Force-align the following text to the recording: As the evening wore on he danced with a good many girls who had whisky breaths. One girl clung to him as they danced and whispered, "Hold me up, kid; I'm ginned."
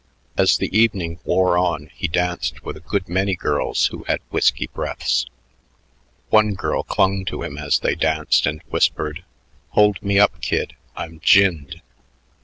As 0.35 0.57
the 0.57 0.75
evening 0.75 1.19
wore 1.25 1.59
on 1.59 1.91
he 1.93 2.07
danced 2.07 2.63
with 2.63 2.75
a 2.75 2.79
good 2.79 3.07
many 3.07 3.35
girls 3.35 3.85
who 3.91 4.01
had 4.05 4.19
whisky 4.31 4.65
breaths. 4.65 5.27
One 6.31 6.55
girl 6.55 6.81
clung 6.81 7.23
to 7.25 7.43
him 7.43 7.59
as 7.59 7.77
they 7.77 7.93
danced 7.93 8.47
and 8.47 8.63
whispered, 8.71 9.23
"Hold 9.77 10.01
me 10.01 10.17
up, 10.19 10.41
kid; 10.41 10.75
I'm 10.95 11.19
ginned." 11.19 11.81